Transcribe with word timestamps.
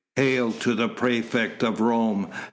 "Hail 0.15 0.51
to 0.53 0.73
the 0.73 0.89
praefect 0.89 1.61
of 1.61 1.79
Rome! 1.79 2.31